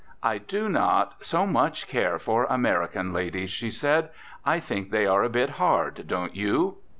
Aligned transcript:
"I 0.23 0.39
do 0.39 0.67
not 0.67 1.23
so 1.23 1.45
much 1.45 1.87
care 1.87 2.17
for 2.17 2.45
American 2.45 3.13
ladies," 3.13 3.51
she 3.51 3.69
said. 3.69 4.09
"I 4.43 4.59
think 4.59 4.89
they 4.89 5.05
are 5.05 5.21
a 5.21 5.29
bit 5.29 5.51
hard, 5.61 6.05
don't 6.07 6.35
you?" 6.35 6.77